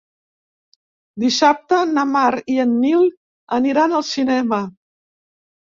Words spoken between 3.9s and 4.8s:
al cinema.